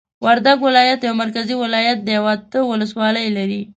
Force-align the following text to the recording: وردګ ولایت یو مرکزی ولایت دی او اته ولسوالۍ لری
وردګ 0.25 0.57
ولایت 0.67 0.99
یو 1.03 1.13
مرکزی 1.21 1.55
ولایت 1.63 1.97
دی 2.07 2.13
او 2.19 2.25
اته 2.33 2.59
ولسوالۍ 2.71 3.27
لری 3.37 3.61